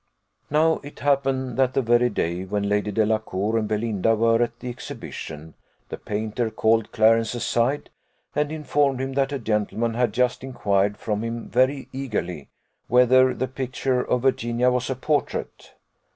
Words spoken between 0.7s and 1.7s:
it happened